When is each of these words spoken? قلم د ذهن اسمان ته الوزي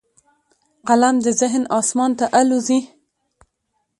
قلم 0.87 1.15
د 1.25 1.27
ذهن 1.39 1.63
اسمان 1.77 2.11
ته 2.19 2.25
الوزي 2.39 2.79